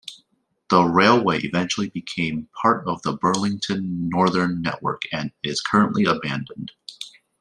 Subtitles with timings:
[0.71, 6.71] The railway eventually became part of the Burlington Northern network and is currently abandoned.